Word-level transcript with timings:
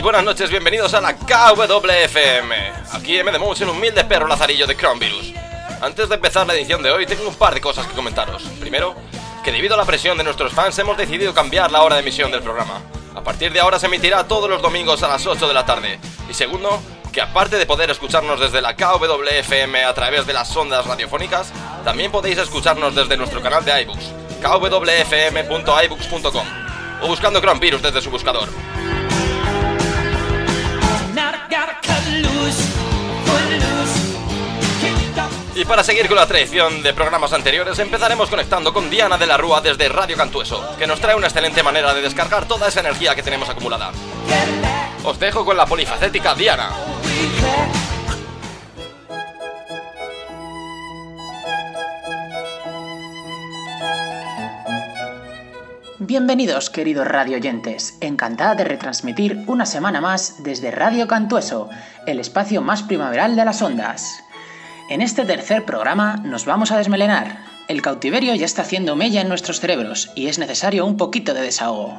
Buenas 0.00 0.24
noches, 0.24 0.48
bienvenidos 0.48 0.94
a 0.94 1.02
la 1.02 1.14
KWFM. 1.14 2.54
Aquí 2.92 3.18
M 3.18 3.30
de 3.30 3.36
el 3.36 3.68
humilde 3.68 4.02
perro 4.04 4.26
lazarillo 4.26 4.66
de 4.66 4.74
Cronvirus. 4.74 5.34
Antes 5.82 6.08
de 6.08 6.14
empezar 6.14 6.46
la 6.46 6.54
edición 6.54 6.82
de 6.82 6.90
hoy, 6.90 7.04
tengo 7.04 7.28
un 7.28 7.34
par 7.34 7.52
de 7.52 7.60
cosas 7.60 7.86
que 7.86 7.94
comentaros. 7.94 8.42
Primero, 8.58 8.94
que 9.44 9.52
debido 9.52 9.74
a 9.74 9.76
la 9.76 9.84
presión 9.84 10.16
de 10.16 10.24
nuestros 10.24 10.54
fans 10.54 10.78
hemos 10.78 10.96
decidido 10.96 11.34
cambiar 11.34 11.70
la 11.70 11.82
hora 11.82 11.96
de 11.96 12.00
emisión 12.00 12.30
del 12.30 12.40
programa. 12.40 12.80
A 13.14 13.22
partir 13.22 13.52
de 13.52 13.60
ahora 13.60 13.78
se 13.78 13.84
emitirá 13.86 14.26
todos 14.26 14.48
los 14.48 14.62
domingos 14.62 15.02
a 15.02 15.08
las 15.08 15.26
8 15.26 15.46
de 15.46 15.54
la 15.54 15.66
tarde. 15.66 15.98
Y 16.28 16.32
segundo, 16.32 16.80
que 17.12 17.20
aparte 17.20 17.56
de 17.56 17.66
poder 17.66 17.90
escucharnos 17.90 18.40
desde 18.40 18.62
la 18.62 18.74
KWFM 18.74 19.84
a 19.84 19.92
través 19.92 20.26
de 20.26 20.32
las 20.32 20.56
ondas 20.56 20.86
radiofónicas, 20.86 21.52
también 21.84 22.10
podéis 22.10 22.38
escucharnos 22.38 22.94
desde 22.94 23.18
nuestro 23.18 23.42
canal 23.42 23.62
de 23.62 23.82
iBooks, 23.82 24.06
kwfm.ibooks.com 24.40 26.46
o 27.02 27.08
buscando 27.08 27.42
Cronvirus 27.42 27.82
desde 27.82 28.00
su 28.00 28.10
buscador. 28.10 28.48
Y 35.62 35.64
para 35.64 35.84
seguir 35.84 36.08
con 36.08 36.16
la 36.16 36.26
tradición 36.26 36.82
de 36.82 36.92
programas 36.92 37.32
anteriores, 37.32 37.78
empezaremos 37.78 38.28
conectando 38.28 38.72
con 38.72 38.90
Diana 38.90 39.16
de 39.16 39.28
la 39.28 39.36
Rúa 39.36 39.60
desde 39.60 39.88
Radio 39.88 40.16
Cantueso, 40.16 40.60
que 40.76 40.88
nos 40.88 40.98
trae 40.98 41.14
una 41.14 41.28
excelente 41.28 41.62
manera 41.62 41.94
de 41.94 42.02
descargar 42.02 42.48
toda 42.48 42.66
esa 42.66 42.80
energía 42.80 43.14
que 43.14 43.22
tenemos 43.22 43.48
acumulada. 43.48 43.92
Os 45.04 45.20
dejo 45.20 45.44
con 45.44 45.56
la 45.56 45.64
polifacética 45.64 46.34
Diana. 46.34 46.70
Bienvenidos, 56.00 56.70
queridos 56.70 57.06
radio 57.06 57.36
oyentes. 57.36 57.98
Encantada 58.00 58.56
de 58.56 58.64
retransmitir 58.64 59.44
una 59.46 59.64
semana 59.66 60.00
más 60.00 60.42
desde 60.42 60.72
Radio 60.72 61.06
Cantueso, 61.06 61.70
el 62.08 62.18
espacio 62.18 62.62
más 62.62 62.82
primaveral 62.82 63.36
de 63.36 63.44
las 63.44 63.62
ondas. 63.62 64.24
En 64.92 65.00
este 65.00 65.24
tercer 65.24 65.64
programa 65.64 66.20
nos 66.22 66.44
vamos 66.44 66.70
a 66.70 66.76
desmelenar. 66.76 67.38
El 67.66 67.80
cautiverio 67.80 68.34
ya 68.34 68.44
está 68.44 68.60
haciendo 68.60 68.94
mella 68.94 69.22
en 69.22 69.28
nuestros 69.30 69.58
cerebros 69.58 70.10
y 70.14 70.26
es 70.26 70.38
necesario 70.38 70.84
un 70.84 70.98
poquito 70.98 71.32
de 71.32 71.40
desahogo. 71.40 71.98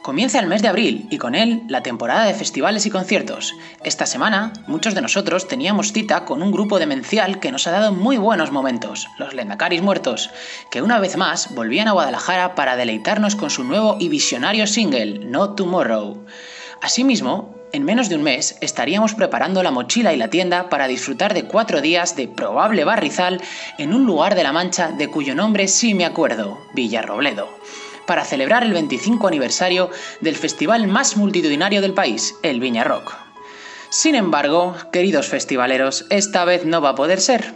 Comienza 0.00 0.38
el 0.38 0.46
mes 0.46 0.62
de 0.62 0.68
abril 0.68 1.08
y 1.10 1.18
con 1.18 1.34
él 1.34 1.64
la 1.66 1.82
temporada 1.82 2.24
de 2.24 2.34
festivales 2.34 2.86
y 2.86 2.90
conciertos. 2.90 3.52
Esta 3.82 4.06
semana, 4.06 4.52
muchos 4.68 4.94
de 4.94 5.00
nosotros 5.00 5.48
teníamos 5.48 5.92
cita 5.92 6.24
con 6.24 6.40
un 6.40 6.52
grupo 6.52 6.78
demencial 6.78 7.40
que 7.40 7.50
nos 7.50 7.66
ha 7.66 7.72
dado 7.72 7.92
muy 7.92 8.16
buenos 8.16 8.52
momentos, 8.52 9.08
los 9.18 9.34
Lendacaris 9.34 9.82
Muertos, 9.82 10.30
que 10.70 10.82
una 10.82 11.00
vez 11.00 11.16
más 11.16 11.52
volvían 11.56 11.88
a 11.88 11.92
Guadalajara 11.92 12.54
para 12.54 12.76
deleitarnos 12.76 13.34
con 13.34 13.50
su 13.50 13.64
nuevo 13.64 13.96
y 13.98 14.08
visionario 14.08 14.68
single, 14.68 15.18
No 15.26 15.56
Tomorrow. 15.56 16.24
Asimismo, 16.80 17.57
en 17.72 17.84
menos 17.84 18.08
de 18.08 18.16
un 18.16 18.22
mes 18.22 18.56
estaríamos 18.60 19.14
preparando 19.14 19.62
la 19.62 19.70
mochila 19.70 20.12
y 20.12 20.16
la 20.16 20.30
tienda 20.30 20.68
para 20.68 20.88
disfrutar 20.88 21.34
de 21.34 21.44
cuatro 21.44 21.80
días 21.80 22.16
de 22.16 22.28
probable 22.28 22.84
barrizal 22.84 23.40
en 23.78 23.94
un 23.94 24.06
lugar 24.06 24.34
de 24.34 24.42
la 24.42 24.52
Mancha 24.52 24.90
de 24.90 25.08
cuyo 25.08 25.34
nombre 25.34 25.68
sí 25.68 25.94
me 25.94 26.04
acuerdo, 26.04 26.58
Villarrobledo, 26.74 27.48
para 28.06 28.24
celebrar 28.24 28.62
el 28.62 28.72
25 28.72 29.28
aniversario 29.28 29.90
del 30.20 30.36
festival 30.36 30.86
más 30.86 31.16
multitudinario 31.16 31.80
del 31.80 31.94
país, 31.94 32.34
el 32.42 32.60
Viña 32.60 32.84
Rock. 32.84 33.14
Sin 33.90 34.14
embargo, 34.14 34.76
queridos 34.92 35.28
festivaleros, 35.28 36.06
esta 36.10 36.44
vez 36.44 36.66
no 36.66 36.80
va 36.80 36.90
a 36.90 36.94
poder 36.94 37.20
ser. 37.20 37.54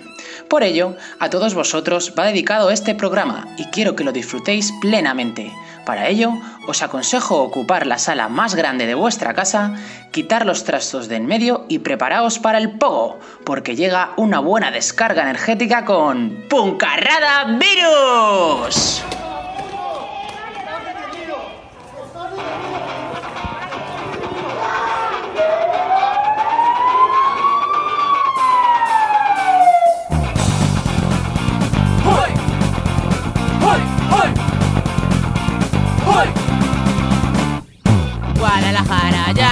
Por 0.52 0.64
ello, 0.64 0.96
a 1.18 1.30
todos 1.30 1.54
vosotros 1.54 2.12
va 2.12 2.26
dedicado 2.26 2.70
este 2.70 2.94
programa 2.94 3.46
y 3.56 3.64
quiero 3.68 3.96
que 3.96 4.04
lo 4.04 4.12
disfrutéis 4.12 4.70
plenamente. 4.82 5.50
Para 5.86 6.08
ello, 6.08 6.34
os 6.68 6.82
aconsejo 6.82 7.42
ocupar 7.42 7.86
la 7.86 7.96
sala 7.96 8.28
más 8.28 8.54
grande 8.54 8.84
de 8.84 8.94
vuestra 8.94 9.32
casa, 9.32 9.74
quitar 10.10 10.44
los 10.44 10.64
trastos 10.64 11.08
de 11.08 11.16
en 11.16 11.24
medio 11.24 11.64
y 11.70 11.78
preparaos 11.78 12.38
para 12.38 12.58
el 12.58 12.72
pogo, 12.72 13.18
porque 13.46 13.76
llega 13.76 14.12
una 14.18 14.40
buena 14.40 14.70
descarga 14.70 15.22
energética 15.22 15.86
con 15.86 16.44
Puncarrada 16.50 17.44
Virus. 17.58 19.02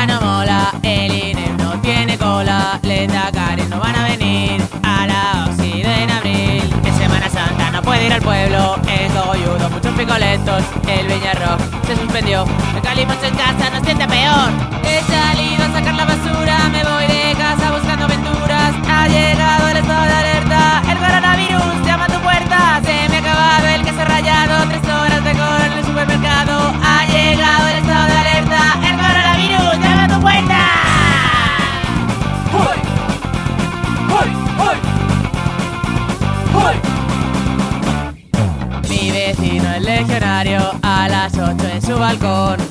No 0.07 0.19
mola, 0.19 0.73
el 0.83 1.13
INE 1.13 1.55
no 1.59 1.79
tiene 1.83 2.17
cola, 2.17 2.81
Lendacaris 2.83 3.69
no 3.69 3.79
van 3.79 3.95
a 3.95 4.05
venir 4.05 4.63
a 4.83 5.07
la 5.07 5.47
OSI 5.51 5.83
en 5.83 6.11
abril. 6.11 6.63
En 6.85 6.95
Semana 6.97 7.29
Santa 7.29 7.71
no 7.71 7.83
puede 7.83 8.07
ir 8.07 8.13
al 8.15 8.23
pueblo, 8.23 8.77
en 8.89 9.13
Cogolludo 9.13 9.69
muchos 9.69 9.95
picoletos, 9.95 10.65
el 10.89 11.07
Rock 11.07 11.61
se 11.87 11.97
suspendió, 11.97 12.47
el 12.75 12.83
Calimos 12.83 13.17
en 13.23 13.35
casa 13.35 13.71
nos 13.71 13.85
siente 13.85 14.07
peor. 14.07 14.51
He 14.85 15.03
salido 15.03 15.65
a 15.65 15.73
sacar 15.73 15.95
la 15.95 16.05
basura, 16.07 16.69
me 16.71 16.83
voy 16.83 17.07
de 17.07 17.35
casa 17.37 17.71
buscando 17.71 18.07
aventuras, 18.07 18.75
ha 18.89 19.07
llegado 19.07 19.50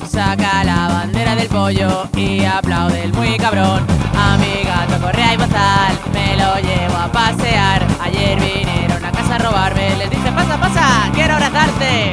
saca 0.08 0.64
la 0.64 0.88
bandera 0.88 1.36
del 1.36 1.46
pollo 1.46 2.08
y 2.16 2.44
aplaude 2.44 3.04
el 3.04 3.12
muy 3.12 3.36
cabrón. 3.36 3.86
A 4.16 4.36
mi 4.36 4.64
gato 4.64 5.00
correa 5.00 5.34
y 5.34 5.36
bozal 5.36 5.94
me 6.12 6.36
lo 6.36 6.56
llevo 6.56 6.96
a 6.96 7.12
pasear. 7.12 7.86
Ayer 8.02 8.40
vinieron 8.40 9.04
a 9.04 9.12
casa 9.12 9.36
a 9.36 9.38
robarme, 9.38 9.96
les 9.98 10.10
dije 10.10 10.32
pasa, 10.32 10.58
pasa, 10.58 11.10
quiero 11.14 11.34
abrazarte. 11.34 12.12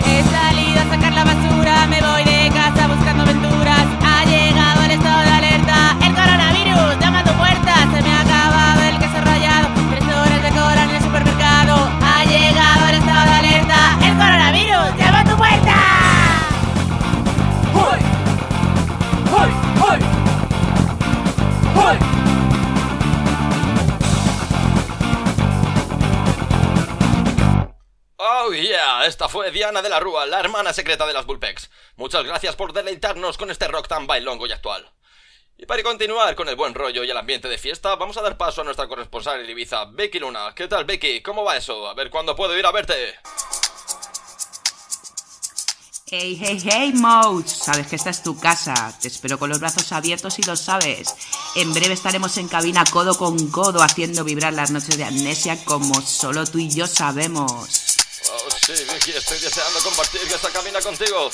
Esta 29.07 29.29
fue 29.29 29.51
Diana 29.51 29.81
de 29.81 29.89
la 29.89 29.99
Rúa, 29.99 30.25
la 30.25 30.39
hermana 30.39 30.73
secreta 30.73 31.07
de 31.07 31.13
las 31.13 31.25
Bullpex. 31.25 31.69
Muchas 31.95 32.25
gracias 32.25 32.55
por 32.55 32.73
deleitarnos 32.73 33.37
con 33.37 33.49
este 33.49 33.67
rock 33.67 33.87
tan 33.87 34.05
bailongo 34.05 34.45
y 34.47 34.51
actual. 34.51 34.91
Y 35.57 35.65
para 35.65 35.81
continuar 35.81 36.35
con 36.35 36.49
el 36.49 36.55
buen 36.55 36.75
rollo 36.75 37.03
y 37.03 37.09
el 37.09 37.17
ambiente 37.17 37.47
de 37.47 37.57
fiesta, 37.57 37.95
vamos 37.95 38.17
a 38.17 38.21
dar 38.21 38.37
paso 38.37 38.61
a 38.61 38.63
nuestra 38.63 38.87
corresponsal 38.87 39.39
en 39.39 39.49
Ibiza, 39.49 39.85
Becky 39.85 40.19
Luna. 40.19 40.53
¿Qué 40.53 40.67
tal, 40.67 40.85
Becky? 40.85 41.21
¿Cómo 41.21 41.43
va 41.43 41.57
eso? 41.57 41.87
A 41.87 41.93
ver 41.95 42.09
cuándo 42.11 42.35
puedo 42.35 42.55
ir 42.57 42.65
a 42.65 42.71
verte. 42.71 43.15
Hey, 46.09 46.37
hey, 46.39 46.61
hey, 46.63 46.93
Mouse. 46.93 47.49
Sabes 47.49 47.87
que 47.87 47.95
esta 47.95 48.09
es 48.09 48.23
tu 48.23 48.39
casa. 48.39 48.97
Te 49.01 49.07
espero 49.07 49.39
con 49.39 49.49
los 49.49 49.59
brazos 49.59 49.91
abiertos 49.91 50.37
y 50.39 50.43
lo 50.43 50.55
sabes. 50.55 51.15
En 51.55 51.73
breve 51.73 51.93
estaremos 51.93 52.37
en 52.37 52.47
cabina 52.47 52.83
codo 52.89 53.17
con 53.17 53.49
codo 53.49 53.81
haciendo 53.81 54.23
vibrar 54.23 54.53
las 54.53 54.71
noches 54.71 54.97
de 54.97 55.05
amnesia 55.05 55.63
como 55.65 56.01
solo 56.01 56.45
tú 56.45 56.59
y 56.59 56.69
yo 56.69 56.87
sabemos. 56.87 58.06
Oh, 58.25 58.49
sí, 58.65 58.73
Vicky, 58.93 59.11
estoy 59.11 59.39
deseando 59.39 59.79
compartir 59.81 60.21
esta 60.21 60.49
cabina 60.51 60.81
contigo. 60.81 61.31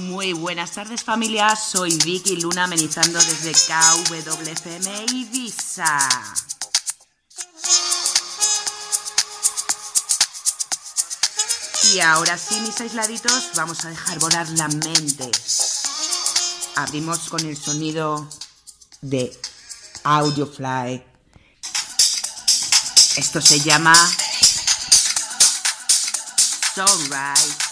Muy 0.00 0.34
buenas 0.34 0.72
tardes 0.72 1.02
familia, 1.02 1.56
soy 1.56 1.96
Vicky 2.04 2.36
Luna 2.36 2.64
amenizando 2.64 3.18
desde 3.18 3.52
KWFM 3.52 5.06
Ibiza. 5.12 6.08
Y 11.94 12.00
ahora 12.00 12.36
sí, 12.36 12.60
mis 12.60 12.78
aisladitos, 12.80 13.50
vamos 13.54 13.84
a 13.84 13.88
dejar 13.88 14.18
volar 14.18 14.48
la 14.50 14.68
mente. 14.68 15.30
Abrimos 16.76 17.30
con 17.30 17.40
el 17.46 17.56
sonido 17.56 18.28
de 19.00 19.36
Audiofly. 20.04 21.04
Esto 23.16 23.40
se 23.40 23.60
llama 23.60 23.94
Sunrise. 26.74 27.67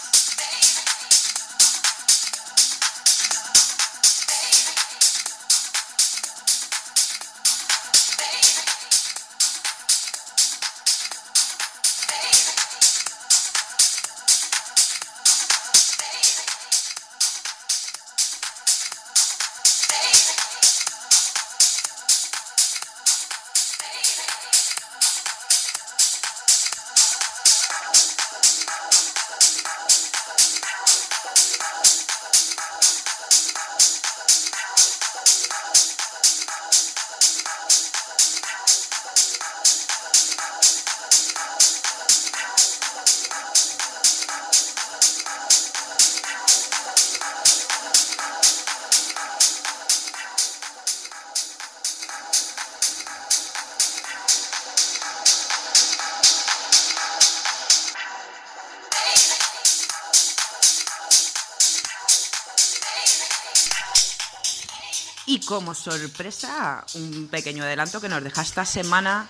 Como 65.47 65.73
sorpresa, 65.73 66.83
un 66.95 67.27
pequeño 67.31 67.63
adelanto 67.63 68.01
que 68.01 68.09
nos 68.09 68.21
deja 68.21 68.41
esta 68.41 68.65
semana 68.65 69.27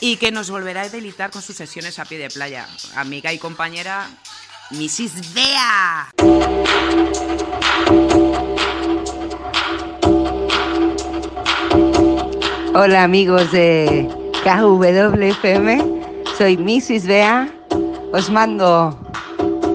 y 0.00 0.16
que 0.16 0.32
nos 0.32 0.50
volverá 0.50 0.82
a 0.82 0.88
deleitar 0.88 1.30
con 1.30 1.42
sus 1.42 1.54
sesiones 1.54 1.98
a 1.98 2.06
pie 2.06 2.18
de 2.18 2.30
playa. 2.30 2.66
Amiga 2.96 3.32
y 3.34 3.38
compañera, 3.38 4.08
Mrs. 4.70 5.34
Bea. 5.34 6.08
Hola 12.74 13.04
amigos 13.04 13.52
de 13.52 14.08
KWFM, 14.42 16.02
soy 16.38 16.56
Mrs. 16.56 17.06
Bea, 17.06 17.52
os 18.10 18.30
mando 18.30 18.98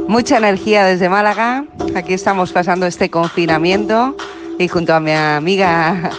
mucha 0.08 0.38
energía 0.38 0.86
desde 0.86 1.08
Málaga, 1.08 1.66
aquí 1.96 2.16
estamos 2.16 2.52
pasando 2.52 2.88
este 2.88 3.12
confinamiento 3.12 4.18
y 4.60 4.68
junto 4.68 4.94
a 4.94 5.00
mi 5.00 5.12
amiga 5.12 6.10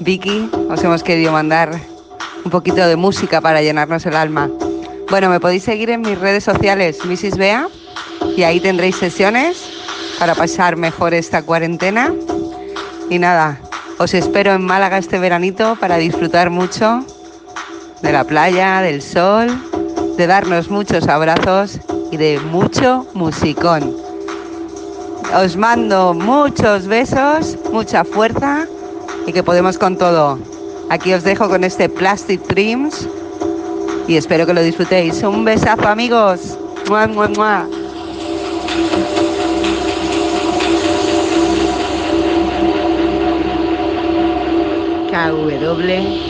Vicky 0.00 0.50
os 0.68 0.82
hemos 0.82 1.02
querido 1.02 1.32
mandar 1.32 1.70
un 2.44 2.50
poquito 2.50 2.86
de 2.86 2.96
música 2.96 3.40
para 3.40 3.62
llenarnos 3.62 4.04
el 4.06 4.16
alma. 4.16 4.50
Bueno, 5.10 5.28
me 5.28 5.40
podéis 5.40 5.62
seguir 5.64 5.90
en 5.90 6.02
mis 6.02 6.18
redes 6.18 6.44
sociales, 6.44 7.04
Mrs. 7.04 7.36
Bea, 7.36 7.68
y 8.36 8.42
ahí 8.42 8.60
tendréis 8.60 8.96
sesiones 8.96 9.62
para 10.18 10.34
pasar 10.34 10.76
mejor 10.76 11.14
esta 11.14 11.42
cuarentena. 11.42 12.12
Y 13.10 13.18
nada, 13.18 13.60
os 13.98 14.14
espero 14.14 14.52
en 14.52 14.62
Málaga 14.62 14.98
este 14.98 15.18
veranito 15.18 15.76
para 15.80 15.96
disfrutar 15.96 16.50
mucho 16.50 17.04
de 18.02 18.12
la 18.12 18.24
playa, 18.24 18.80
del 18.80 19.02
sol, 19.02 19.48
de 20.16 20.26
darnos 20.26 20.70
muchos 20.70 21.08
abrazos 21.08 21.78
y 22.10 22.16
de 22.16 22.38
mucho 22.40 23.06
musicón. 23.14 24.07
Os 25.34 25.56
mando 25.56 26.14
muchos 26.14 26.86
besos, 26.86 27.56
mucha 27.70 28.02
fuerza 28.02 28.66
y 29.26 29.32
que 29.32 29.42
podemos 29.42 29.76
con 29.76 29.98
todo. 29.98 30.38
Aquí 30.88 31.12
os 31.12 31.22
dejo 31.22 31.50
con 31.50 31.64
este 31.64 31.88
Plastic 31.88 32.40
Dreams 32.46 33.06
y 34.08 34.16
espero 34.16 34.46
que 34.46 34.54
lo 34.54 34.62
disfrutéis. 34.62 35.22
Un 35.22 35.44
besazo 35.44 35.86
amigos. 35.86 36.56
¡Mua, 36.88 37.06
mua, 37.06 37.28
mua! 37.28 37.66
KWFM. 45.10 46.28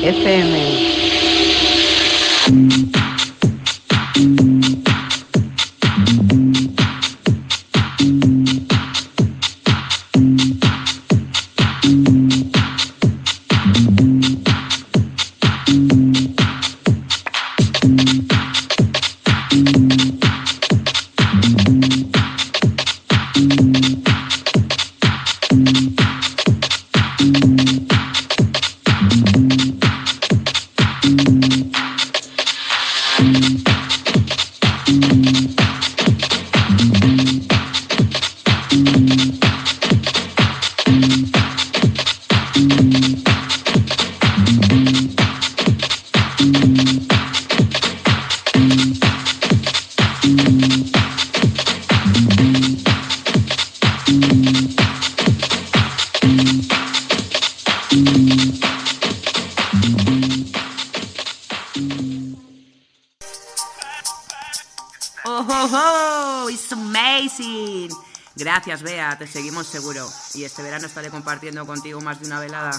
Gracias, 68.58 68.82
Bea, 68.82 69.16
te 69.16 69.28
seguimos 69.28 69.68
seguro. 69.68 70.04
Y 70.34 70.42
este 70.42 70.64
verano 70.64 70.88
estaré 70.88 71.10
compartiendo 71.10 71.64
contigo 71.64 72.00
más 72.00 72.18
de 72.18 72.26
una 72.26 72.40
velada. 72.40 72.72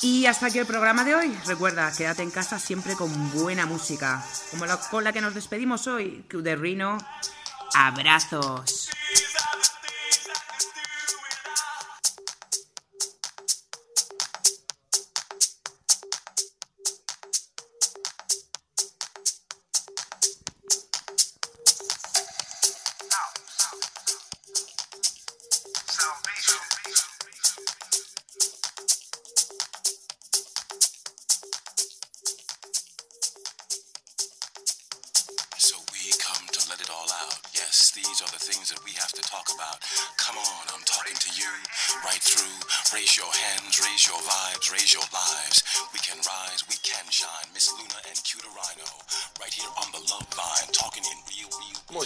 Y 0.00 0.26
hasta 0.26 0.46
aquí 0.46 0.58
el 0.58 0.66
programa 0.66 1.04
de 1.04 1.14
hoy. 1.14 1.32
Recuerda, 1.46 1.92
quédate 1.96 2.24
en 2.24 2.32
casa 2.32 2.58
siempre 2.58 2.96
con 2.96 3.30
buena 3.30 3.66
música. 3.66 4.26
Como 4.50 4.66
la, 4.66 4.78
con 4.78 5.04
la 5.04 5.12
que 5.12 5.20
nos 5.20 5.32
despedimos 5.32 5.86
hoy, 5.86 6.24
Q 6.28 6.42
de 6.42 6.56
Rino. 6.56 6.98
Abrazos. 7.72 8.90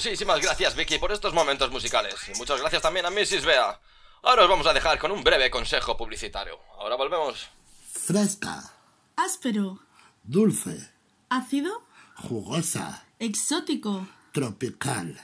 Muchísimas 0.06 0.40
gracias, 0.40 0.76
Vicky, 0.76 0.98
por 0.98 1.10
estos 1.10 1.34
momentos 1.34 1.68
musicales. 1.72 2.14
Y 2.32 2.38
muchas 2.38 2.60
gracias 2.60 2.80
también 2.80 3.06
a 3.06 3.10
Mrs. 3.10 3.44
Bea. 3.44 3.80
Ahora 4.22 4.44
os 4.44 4.48
vamos 4.48 4.64
a 4.68 4.72
dejar 4.72 5.00
con 5.00 5.10
un 5.10 5.24
breve 5.24 5.50
consejo 5.50 5.96
publicitario. 5.96 6.60
Ahora 6.78 6.94
volvemos. 6.94 7.48
Fresca, 7.92 8.72
Áspero, 9.16 9.80
dulce, 10.22 10.92
ácido, 11.28 11.82
jugosa, 12.14 13.04
exótico. 13.18 14.06
tropical. 14.30 15.20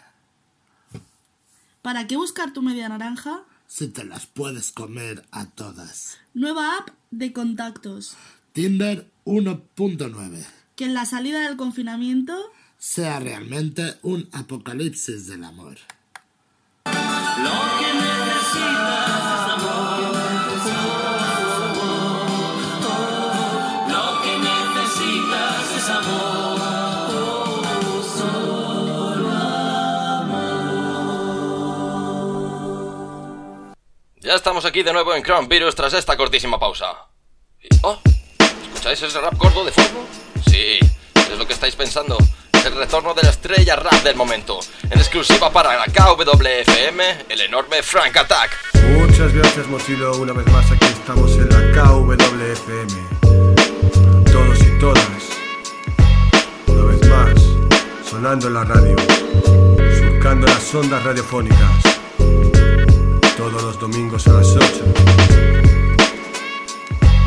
¿Para 1.80 2.08
qué 2.08 2.16
buscar 2.16 2.52
tu 2.52 2.60
media 2.60 2.88
naranja? 2.88 3.44
Si 3.68 3.86
te 3.86 4.02
las 4.04 4.26
puedes 4.26 4.72
comer 4.72 5.24
a 5.30 5.46
todas. 5.46 6.18
Nueva 6.34 6.78
app 6.78 6.88
de 7.12 7.32
contactos. 7.32 8.16
Tinder 8.52 9.08
1.9. 9.26 10.44
Que 10.74 10.86
en 10.86 10.94
la 10.94 11.06
salida 11.06 11.40
del 11.42 11.56
confinamiento 11.56 12.50
sea 12.84 13.20
realmente 13.20 13.94
un 14.02 14.28
apocalipsis 14.32 15.28
del 15.28 15.44
amor. 15.44 15.78
Lo 16.86 17.60
que 17.78 17.92
necesitas 17.94 19.36
es 25.76 25.88
amor. 25.90 26.42
Ya 34.20 34.34
estamos 34.34 34.64
aquí 34.64 34.82
de 34.82 34.92
nuevo 34.92 35.14
en 35.14 35.22
Crown 35.22 35.48
Virus 35.48 35.76
tras 35.76 35.92
esta 35.94 36.16
cortísima 36.16 36.58
pausa. 36.58 36.86
Y- 37.62 37.68
¡Oh! 37.82 37.98
¿Escucháis 38.72 39.00
ese 39.02 39.20
rap 39.20 39.34
gordo 39.36 39.64
de 39.64 39.70
fondo? 39.70 40.04
Sí, 40.50 40.78
es 41.14 41.38
lo 41.38 41.46
que 41.46 41.52
estáis 41.52 41.74
pensando. 41.76 42.16
El 42.64 42.76
retorno 42.76 43.12
de 43.12 43.22
la 43.22 43.30
estrella 43.30 43.74
rap 43.74 44.04
del 44.04 44.14
momento. 44.14 44.60
En 44.88 44.98
exclusiva 44.98 45.50
para 45.52 45.76
la 45.76 45.86
KWFM, 45.86 47.24
el 47.28 47.40
enorme 47.40 47.82
Frank 47.82 48.16
Attack. 48.16 48.50
Muchas 48.96 49.32
gracias 49.32 49.66
Mochilo, 49.66 50.16
una 50.16 50.32
vez 50.32 50.46
más 50.46 50.70
aquí 50.70 50.86
estamos 50.86 51.32
en 51.32 51.48
la 51.48 51.82
KWFM. 51.82 52.92
Todos 54.30 54.60
y 54.60 54.78
todas, 54.78 55.02
una 56.68 56.84
vez 56.84 57.08
más, 57.08 57.42
sonando 58.08 58.48
la 58.48 58.62
radio, 58.64 58.96
surcando 59.98 60.46
las 60.46 60.74
ondas 60.74 61.02
radiofónicas, 61.02 61.82
todos 63.36 63.62
los 63.62 63.78
domingos 63.80 64.28
a 64.28 64.34
las 64.34 64.46
8. 64.46 64.66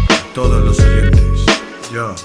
A 0.09 0.33
todos 0.33 0.63
los 0.63 0.79
oyentes, 0.79 1.45
yo. 1.91 2.15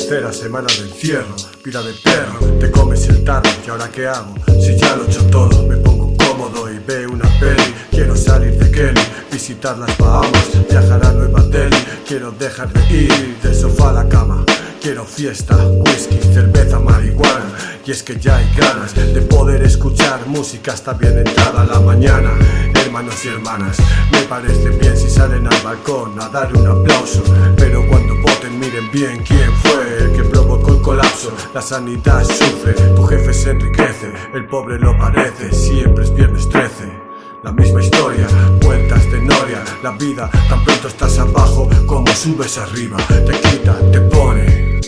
Tercera 0.00 0.32
semana 0.32 0.66
de 0.66 0.88
encierro, 0.88 1.36
vida 1.62 1.82
de 1.82 1.92
perro, 1.92 2.40
te 2.58 2.70
comes 2.70 3.06
el 3.08 3.22
tarro 3.22 3.50
y 3.66 3.68
ahora 3.68 3.86
qué 3.90 4.06
hago, 4.06 4.34
si 4.58 4.74
ya 4.74 4.96
lo 4.96 5.04
he 5.04 5.06
hecho 5.06 5.22
todo, 5.26 5.66
me 5.66 5.76
pongo 5.76 6.16
cómodo 6.16 6.72
y 6.72 6.78
veo 6.78 7.10
una 7.10 7.28
peli, 7.38 7.62
quiero 7.90 8.16
salir 8.16 8.56
de 8.56 8.70
Kelly, 8.70 9.00
visitar 9.30 9.76
las 9.76 9.96
Bahamas, 9.98 10.48
viajar 10.70 11.04
a 11.04 11.12
Nueva 11.12 11.42
Delhi, 11.42 11.76
quiero 12.08 12.32
dejar 12.32 12.72
de 12.72 12.96
ir 12.96 13.36
del 13.42 13.54
sofá 13.54 13.90
a 13.90 13.92
la 13.92 14.08
cama. 14.08 14.42
Quiero 14.80 15.04
fiesta, 15.04 15.54
whisky, 15.66 16.18
cerveza, 16.32 16.78
marihuana 16.78 17.52
Y 17.84 17.90
es 17.90 18.02
que 18.02 18.18
ya 18.18 18.38
hay 18.38 18.50
ganas 18.56 18.94
de 18.94 19.20
poder 19.20 19.62
escuchar 19.62 20.26
música 20.26 20.72
hasta 20.72 20.94
bien 20.94 21.18
entrada 21.18 21.66
la 21.66 21.80
mañana 21.80 22.30
Hermanos 22.74 23.22
y 23.26 23.28
hermanas, 23.28 23.76
me 24.10 24.22
parece 24.22 24.70
bien 24.70 24.96
si 24.96 25.10
salen 25.10 25.46
al 25.46 25.62
balcón 25.62 26.18
a 26.18 26.30
dar 26.30 26.56
un 26.56 26.66
aplauso 26.66 27.22
Pero 27.58 27.86
cuando 27.90 28.14
voten 28.22 28.58
miren 28.58 28.90
bien 28.90 29.22
quién 29.22 29.52
fue 29.62 29.79
colapso. 30.80 31.32
La 31.54 31.62
sanidad 31.62 32.24
sufre, 32.24 32.72
tu 32.94 33.04
jefe 33.04 33.32
se 33.32 33.50
enriquece 33.50 34.12
El 34.34 34.46
pobre 34.46 34.78
lo 34.78 34.96
parece, 34.96 35.52
siempre 35.52 36.04
es 36.04 36.14
viernes 36.14 36.48
13 36.48 37.10
la 37.42 37.52
misma 37.52 37.80
historia, 37.82 38.26
vueltas 38.60 39.10
de 39.10 39.18
noria 39.18 39.64
La 39.82 39.92
vida, 39.92 40.28
tan 40.48 40.62
pronto 40.62 40.88
estás 40.88 41.18
abajo 41.18 41.70
como 41.86 42.06
subes 42.08 42.58
arriba 42.58 42.98
Te 43.08 43.40
quita, 43.40 43.78
te 43.90 44.00
pone. 44.02 44.80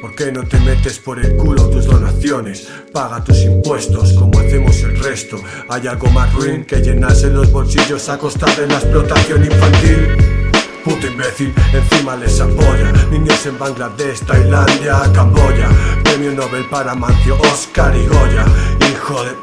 ¿Por 0.00 0.14
qué 0.14 0.32
no 0.32 0.42
te 0.44 0.58
metes 0.60 0.98
por 1.00 1.18
el 1.18 1.36
culo 1.36 1.68
tus 1.68 1.84
donaciones? 1.84 2.66
Paga 2.94 3.22
tus 3.22 3.42
impuestos 3.42 4.14
como 4.14 4.38
hacemos 4.38 4.80
el 4.84 4.98
resto. 4.98 5.36
Hay 5.68 5.86
algo 5.86 6.08
más 6.10 6.32
ruin 6.32 6.64
que 6.64 6.80
llenarse 6.80 7.28
los 7.28 7.52
bolsillos 7.52 8.08
a 8.08 8.16
costa 8.16 8.46
de 8.54 8.68
la 8.68 8.78
explotación 8.78 9.44
infantil 9.44 10.37
Puto 10.84 11.06
imbécil, 11.06 11.54
encima 11.72 12.16
les 12.16 12.40
apoya 12.40 12.92
Niños 13.10 13.44
en 13.46 13.58
Bangladesh, 13.58 14.20
Tailandia, 14.20 15.00
Camboya 15.12 15.68
Premio 16.04 16.32
Nobel 16.32 16.64
para 16.66 16.94
Mancio, 16.94 17.36
Oscar 17.52 17.94
y 17.96 18.06
Goya 18.06 18.44
Hijo 18.90 19.24
de... 19.24 19.36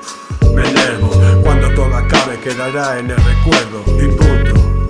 Me 0.54 0.68
enervo, 0.70 1.12
cuando 1.44 1.70
todo 1.74 1.94
acabe 1.96 2.40
quedará 2.40 2.98
en 2.98 3.12
el 3.12 3.18
recuerdo 3.18 3.84
y 4.02 4.08
punto. 4.08 4.88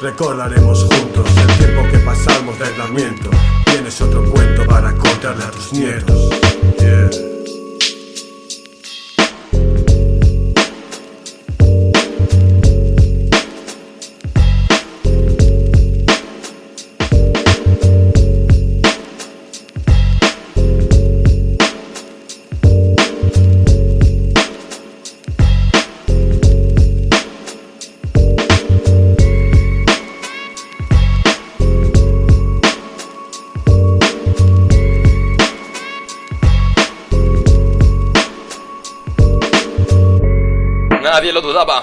Recordaremos 0.00 0.84
juntos 0.84 1.28
el 1.36 1.58
tiempo 1.58 1.82
que 1.90 1.98
pasamos 1.98 2.56
de 2.58 2.66
aislamiento. 2.66 3.30
Tienes 3.64 4.00
otro 4.00 4.24
cuento 4.30 4.64
para 4.64 4.94
contarle 4.94 5.42
a 5.42 5.50
tus 5.50 5.72
nietos. 5.72 6.30
Yeah. 6.78 7.37
Nadie 41.10 41.32
lo 41.32 41.40
dudaba. 41.40 41.80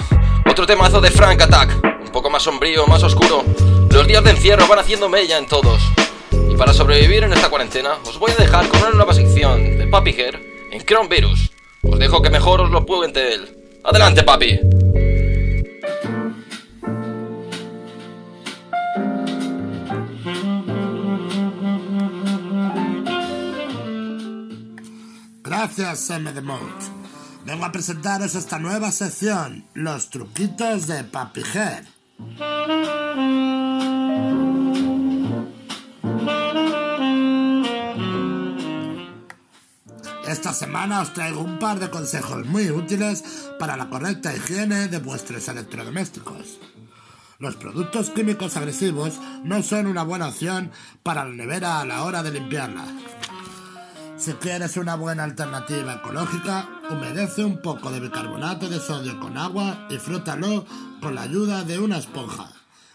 Otro 0.47 0.67
temazo 0.67 1.01
de 1.01 1.09
Frank 1.09 1.41
Attack. 1.41 1.83
Un 1.83 2.11
poco 2.11 2.29
más 2.29 2.43
sombrío, 2.43 2.85
más 2.85 3.01
oscuro. 3.01 3.43
Los 3.89 4.05
días 4.05 4.23
de 4.23 4.29
encierro 4.29 4.67
van 4.67 4.77
haciendo 4.77 5.09
mella 5.09 5.39
en 5.39 5.47
todos. 5.47 5.81
Y 6.31 6.55
para 6.55 6.73
sobrevivir 6.73 7.23
en 7.23 7.33
esta 7.33 7.49
cuarentena, 7.49 7.95
os 8.05 8.19
voy 8.19 8.31
a 8.33 8.35
dejar 8.35 8.67
con 8.67 8.81
una 8.81 8.91
nueva 8.91 9.15
sección 9.15 9.79
de 9.79 9.87
Papi 9.87 10.11
Hair 10.11 10.39
en 10.71 10.79
Chrome 10.85 11.09
Virus. 11.09 11.49
Os 11.81 11.97
dejo 11.97 12.21
que 12.21 12.29
mejor 12.29 12.61
os 12.61 12.69
lo 12.69 12.85
cuente 12.85 13.33
él. 13.33 13.79
Adelante, 13.83 14.21
papi. 14.21 14.59
Gracias, 25.41 26.11
M. 26.11 26.31
de. 26.31 26.94
Vengo 27.45 27.63
a 27.63 27.71
presentaros 27.71 28.33
esta 28.33 28.57
nueva 28.57 28.91
sección, 28.91 29.65
los 29.75 30.09
truquitos 30.09 30.87
de 30.87 31.03
Papi. 31.03 31.43
Esta 40.27 40.53
semana 40.53 41.01
os 41.01 41.13
traigo 41.13 41.41
un 41.41 41.59
par 41.59 41.79
de 41.79 41.91
consejos 41.91 42.47
muy 42.47 42.71
útiles 42.71 43.23
para 43.59 43.77
la 43.77 43.91
correcta 43.91 44.35
higiene 44.35 44.87
de 44.87 44.97
vuestros 44.97 45.47
electrodomésticos. 45.47 46.59
Los 47.37 47.55
productos 47.57 48.09
químicos 48.09 48.57
agresivos 48.57 49.19
no 49.43 49.61
son 49.61 49.85
una 49.85 50.01
buena 50.01 50.29
opción 50.29 50.71
para 51.03 51.23
la 51.25 51.35
nevera 51.35 51.79
a 51.79 51.85
la 51.85 52.05
hora 52.05 52.23
de 52.23 52.31
limpiarla. 52.31 52.85
Si 54.17 54.31
quieres 54.33 54.77
una 54.77 54.95
buena 54.95 55.25
alternativa 55.25 55.95
ecológica, 55.95 56.69
humedece 56.89 57.43
un 57.43 57.61
poco 57.61 57.91
de 57.91 57.99
bicarbonato 57.99 58.69
de 58.69 58.79
sodio 58.79 59.19
con 59.19 59.37
agua 59.37 59.87
y 59.89 59.97
frótalo 59.97 60.65
con 61.01 61.15
la 61.15 61.23
ayuda 61.23 61.65
de 61.65 61.79
una 61.79 61.97
esponja. 61.97 62.49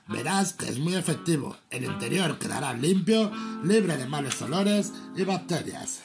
Verás 0.08 0.54
que 0.54 0.68
es 0.70 0.78
muy 0.78 0.94
efectivo. 0.94 1.56
El 1.68 1.84
interior 1.84 2.38
quedará 2.38 2.72
limpio, 2.72 3.30
libre 3.62 3.98
de 3.98 4.06
malos 4.06 4.40
olores 4.40 4.94
y 5.14 5.24
bacterias. 5.24 6.00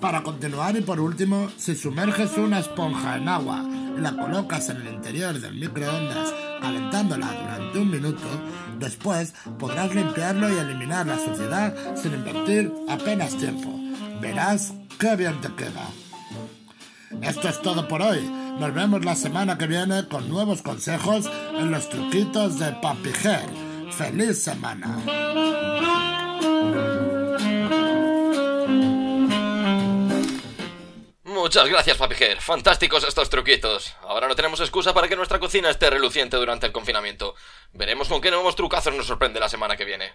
Para 0.00 0.22
continuar 0.22 0.74
y 0.74 0.80
por 0.80 1.00
último, 1.00 1.50
si 1.58 1.76
sumerges 1.76 2.38
una 2.38 2.60
esponja 2.60 3.18
en 3.18 3.28
agua 3.28 3.62
y 3.96 4.00
la 4.00 4.16
colocas 4.16 4.70
en 4.70 4.78
el 4.78 4.94
interior 4.94 5.38
del 5.38 5.54
microondas 5.54 6.47
calentándola 6.60 7.32
durante 7.32 7.78
un 7.78 7.90
minuto, 7.90 8.26
después 8.78 9.34
podrás 9.58 9.94
limpiarlo 9.94 10.52
y 10.52 10.58
eliminar 10.58 11.06
la 11.06 11.18
suciedad 11.18 11.74
sin 11.96 12.14
invertir 12.14 12.72
apenas 12.88 13.36
tiempo. 13.36 13.72
Verás 14.20 14.72
qué 14.98 15.16
bien 15.16 15.40
te 15.40 15.52
queda. 15.54 15.86
Esto 17.22 17.48
es 17.48 17.62
todo 17.62 17.88
por 17.88 18.02
hoy. 18.02 18.20
Nos 18.58 18.74
vemos 18.74 19.04
la 19.04 19.14
semana 19.14 19.56
que 19.56 19.66
viene 19.66 20.08
con 20.08 20.28
nuevos 20.28 20.62
consejos 20.62 21.30
en 21.58 21.70
los 21.70 21.88
truquitos 21.88 22.58
de 22.58 22.72
Papi 22.72 23.12
Ger. 23.12 23.48
¡Feliz 23.92 24.42
semana! 24.42 25.77
Muchas 31.48 31.70
gracias, 31.70 31.96
Papi 31.96 32.14
Hair. 32.22 32.42
Fantásticos 32.42 33.04
estos 33.04 33.30
truquitos. 33.30 33.94
Ahora 34.02 34.28
no 34.28 34.36
tenemos 34.36 34.60
excusa 34.60 34.92
para 34.92 35.08
que 35.08 35.16
nuestra 35.16 35.38
cocina 35.38 35.70
esté 35.70 35.88
reluciente 35.88 36.36
durante 36.36 36.66
el 36.66 36.72
confinamiento. 36.72 37.34
Veremos 37.72 38.06
con 38.08 38.20
qué 38.20 38.30
nuevos 38.30 38.54
trucazos 38.54 38.94
nos 38.94 39.06
sorprende 39.06 39.40
la 39.40 39.48
semana 39.48 39.74
que 39.74 39.86
viene. 39.86 40.12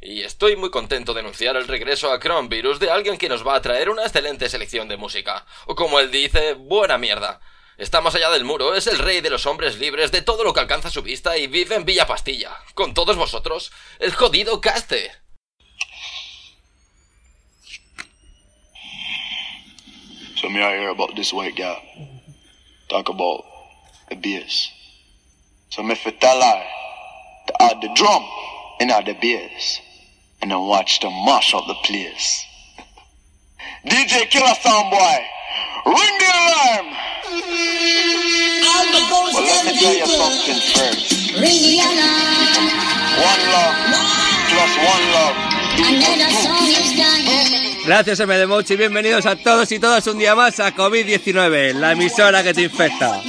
Y 0.00 0.22
estoy 0.22 0.56
muy 0.56 0.70
contento 0.70 1.12
de 1.12 1.20
anunciar 1.20 1.56
el 1.56 1.68
regreso 1.68 2.10
a 2.10 2.18
Chrome 2.18 2.48
Virus 2.48 2.80
de 2.80 2.90
alguien 2.90 3.18
que 3.18 3.28
nos 3.28 3.46
va 3.46 3.56
a 3.56 3.60
traer 3.60 3.90
una 3.90 4.04
excelente 4.04 4.48
selección 4.48 4.88
de 4.88 4.96
música. 4.96 5.44
O 5.66 5.74
como 5.74 6.00
él 6.00 6.10
dice, 6.10 6.54
buena 6.54 6.96
mierda. 6.96 7.42
Está 7.76 8.00
más 8.00 8.14
allá 8.14 8.30
del 8.30 8.44
muro, 8.44 8.74
es 8.74 8.86
el 8.86 9.00
rey 9.00 9.20
de 9.20 9.28
los 9.28 9.44
hombres 9.44 9.78
libres, 9.78 10.12
de 10.12 10.22
todo 10.22 10.44
lo 10.44 10.54
que 10.54 10.60
alcanza 10.60 10.88
su 10.88 11.02
vista 11.02 11.36
y 11.36 11.46
vive 11.46 11.74
en 11.74 11.84
Villa 11.84 12.06
Pastilla. 12.06 12.56
Con 12.72 12.94
todos 12.94 13.18
vosotros, 13.18 13.70
el 13.98 14.14
jodido 14.14 14.62
Caste. 14.62 15.12
Me 20.52 20.62
I 20.62 20.78
hear 20.78 20.90
about 20.90 21.16
this 21.16 21.32
white 21.32 21.56
guy. 21.56 21.78
Talk 22.88 23.08
about 23.08 23.44
the 24.08 24.16
bass. 24.16 24.70
So 25.70 25.82
me 25.82 25.94
fi 25.94 26.10
tell 26.10 26.40
her 26.40 26.62
to 27.46 27.62
add 27.62 27.80
the 27.80 27.88
drum 27.94 28.22
in 28.80 28.88
the 28.88 29.16
bass. 29.20 29.80
And 30.40 30.50
then 30.50 30.60
watch 30.60 31.00
them 31.00 31.12
mash 31.24 31.54
up 31.54 31.66
the 31.66 31.74
place. 31.84 32.44
DJ 33.86 34.28
Killer 34.28 34.54
Sound 34.60 34.90
Boy, 34.90 35.18
ring 35.86 36.18
the 36.18 36.30
alarm! 36.42 36.86
Well, 39.32 39.44
let 39.44 39.64
me 39.64 39.78
tell 39.78 39.94
you 39.94 40.06
something 40.06 40.60
first. 40.74 41.32
Ring 41.32 41.62
the 41.62 41.78
alarm. 41.80 42.66
One 43.22 43.42
love, 43.54 43.76
plus 44.50 44.72
one 44.76 45.04
love. 45.16 45.36
Another 45.78 46.30
song 46.42 46.68
is 46.68 46.92
done. 46.98 47.71
Gracias 47.84 48.20
MD 48.20 48.46
Mochi, 48.46 48.76
bienvenidos 48.76 49.26
a 49.26 49.34
todos 49.34 49.72
y 49.72 49.80
todas 49.80 50.06
un 50.06 50.16
día 50.16 50.36
más 50.36 50.60
a 50.60 50.72
COVID-19, 50.74 51.74
la 51.74 51.92
emisora 51.92 52.42
que 52.44 52.54
te 52.54 52.62
infecta. 52.62 53.20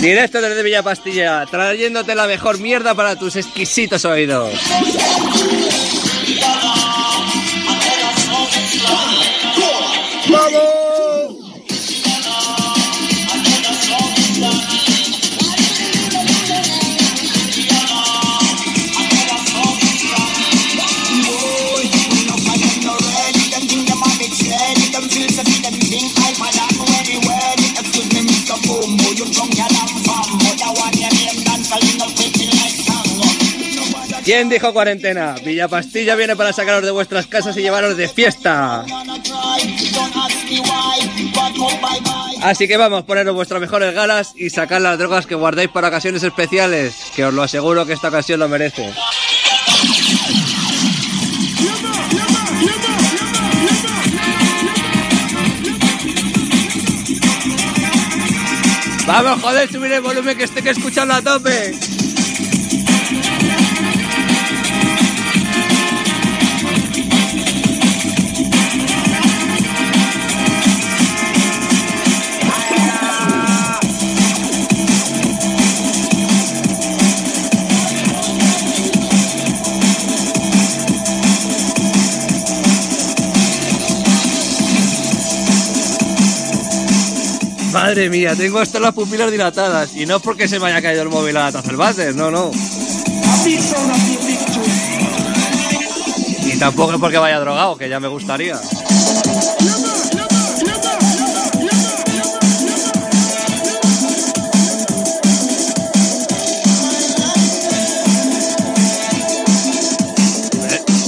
Directo 0.00 0.40
desde 0.40 0.62
Villa 0.62 0.82
Pastilla, 0.82 1.44
trayéndote 1.46 2.14
la 2.14 2.26
mejor 2.26 2.58
mierda 2.58 2.94
para 2.94 3.16
tus 3.16 3.34
exquisitos 3.34 4.04
oídos. 4.04 4.52
¿Quién 34.28 34.50
dijo 34.50 34.74
cuarentena? 34.74 35.36
Villa 35.42 35.68
Pastilla 35.68 36.14
viene 36.14 36.36
para 36.36 36.52
sacaros 36.52 36.84
de 36.84 36.90
vuestras 36.90 37.26
casas 37.26 37.56
y 37.56 37.62
llevaros 37.62 37.96
de 37.96 38.10
fiesta. 38.10 38.84
Así 42.42 42.68
que 42.68 42.76
vamos, 42.76 43.04
poneros 43.04 43.34
vuestras 43.34 43.58
mejores 43.58 43.94
galas 43.94 44.34
y 44.36 44.50
sacar 44.50 44.82
las 44.82 44.98
drogas 44.98 45.26
que 45.26 45.34
guardáis 45.34 45.70
para 45.70 45.88
ocasiones 45.88 46.22
especiales, 46.22 46.94
que 47.16 47.24
os 47.24 47.32
lo 47.32 47.42
aseguro 47.42 47.86
que 47.86 47.94
esta 47.94 48.08
ocasión 48.08 48.40
lo 48.40 48.50
merece. 48.50 48.92
Vamos, 59.06 59.40
joder, 59.40 59.72
subir 59.72 59.92
el 59.92 60.02
volumen 60.02 60.36
que 60.36 60.44
esté 60.44 60.60
que 60.60 60.68
escucharlo 60.68 61.14
a 61.14 61.22
tope. 61.22 61.97
Madre 87.72 88.08
mía, 88.08 88.34
tengo 88.34 88.58
hasta 88.58 88.80
las 88.80 88.94
pupilas 88.94 89.30
dilatadas. 89.30 89.94
Y 89.94 90.06
no 90.06 90.16
es 90.16 90.22
porque 90.22 90.48
se 90.48 90.58
me 90.58 90.66
haya 90.66 90.82
caído 90.82 91.02
el 91.02 91.08
móvil 91.08 91.36
a 91.36 91.44
la 91.44 91.52
taza 91.52 91.68
del 91.68 91.76
váter, 91.76 92.14
no, 92.14 92.30
no. 92.30 92.50
Y 96.44 96.58
tampoco 96.58 96.94
es 96.94 96.98
porque 96.98 97.18
vaya 97.18 97.38
drogado, 97.40 97.76
que 97.76 97.88
ya 97.88 98.00
me 98.00 98.08
gustaría. 98.08 98.58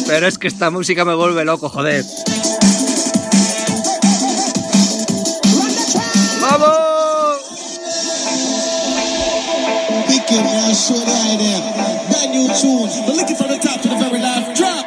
Pero 0.06 0.26
es 0.26 0.38
que 0.38 0.48
esta 0.48 0.70
música 0.70 1.04
me 1.04 1.14
vuelve 1.14 1.44
loco, 1.44 1.68
joder. 1.68 2.04
Wicked, 10.30 10.44
man, 10.44 10.74
sure 10.74 10.96
I 10.96 11.36
them. 11.42 11.62
Brand 12.08 12.30
new 12.30 12.46
tune. 12.54 12.88
But 13.06 13.16
looking 13.16 13.36
from 13.36 13.48
the 13.48 13.58
top 13.58 13.80
to 13.82 13.88
the 13.88 13.96
very 13.96 14.20
last 14.20 14.56
drop. 14.56 14.86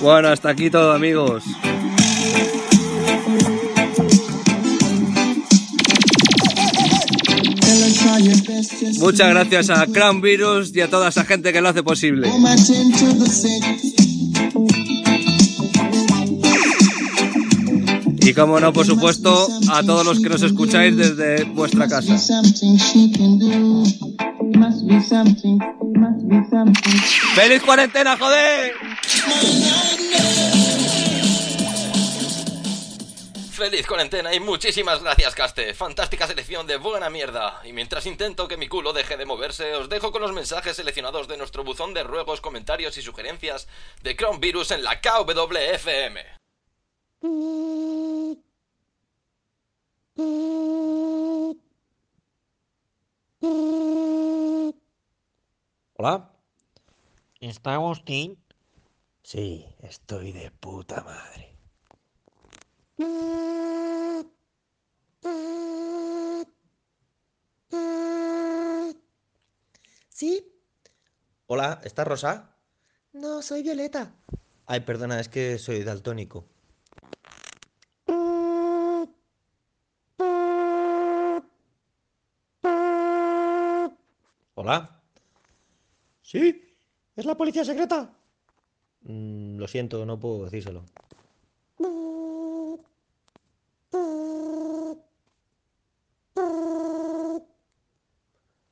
Bueno, 0.00 0.28
hasta 0.28 0.50
aquí 0.50 0.70
todo, 0.70 0.92
amigos. 0.92 1.44
Muchas 8.98 9.30
gracias 9.30 9.70
a 9.70 9.86
Crown 9.86 10.20
Virus 10.20 10.74
y 10.74 10.80
a 10.80 10.88
toda 10.88 11.08
esa 11.08 11.24
gente 11.24 11.52
que 11.52 11.60
lo 11.60 11.68
hace 11.68 11.82
posible. 11.82 12.28
Como 18.36 18.60
no, 18.60 18.72
por 18.72 18.84
supuesto, 18.84 19.48
a 19.72 19.82
todos 19.82 20.04
los 20.04 20.20
que 20.20 20.28
nos 20.28 20.42
escucháis 20.42 20.96
desde 20.96 21.44
vuestra 21.44 21.88
casa. 21.88 22.16
¡Feliz 27.34 27.62
cuarentena, 27.62 28.16
joder! 28.18 28.74
Feliz 33.52 33.86
cuarentena 33.86 34.34
y 34.34 34.40
muchísimas 34.40 35.02
gracias, 35.02 35.34
Caste. 35.34 35.72
Fantástica 35.72 36.26
selección 36.26 36.66
de 36.66 36.76
buena 36.76 37.08
mierda. 37.08 37.62
Y 37.64 37.72
mientras 37.72 38.04
intento 38.04 38.46
que 38.48 38.58
mi 38.58 38.68
culo 38.68 38.92
deje 38.92 39.16
de 39.16 39.24
moverse, 39.24 39.74
os 39.76 39.88
dejo 39.88 40.12
con 40.12 40.20
los 40.20 40.34
mensajes 40.34 40.76
seleccionados 40.76 41.26
de 41.26 41.38
nuestro 41.38 41.64
buzón 41.64 41.94
de 41.94 42.02
ruegos, 42.02 42.42
comentarios 42.42 42.98
y 42.98 43.02
sugerencias 43.02 43.66
de 44.02 44.14
Crown 44.14 44.40
Virus 44.40 44.72
en 44.72 44.84
la 44.84 45.00
KWFM. 45.00 46.20
Hola. 55.98 56.32
¿Está 57.40 57.74
Agustín? 57.74 58.38
Sí, 59.22 59.66
estoy 59.80 60.32
de 60.32 60.50
puta 60.50 61.02
madre. 61.02 61.58
¿Sí? 70.08 70.50
Hola, 71.46 71.82
¿está 71.84 72.04
Rosa? 72.04 72.56
No, 73.12 73.42
soy 73.42 73.62
Violeta. 73.62 74.14
Ay, 74.64 74.80
perdona, 74.80 75.20
es 75.20 75.28
que 75.28 75.58
soy 75.58 75.84
daltónico. 75.84 76.48
Hola. 84.66 85.00
¿Sí? 86.22 86.60
¿Es 87.14 87.24
la 87.24 87.36
policía 87.36 87.64
secreta? 87.64 88.12
Mm, 89.02 89.58
lo 89.58 89.68
siento, 89.68 90.04
no 90.04 90.18
puedo 90.18 90.46
decírselo. 90.46 90.84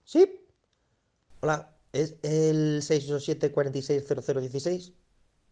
¿Sí? 0.03 0.29
Hola, 1.43 1.73
¿es 1.93 2.17
el 2.25 2.83
687-460016? 2.83 4.93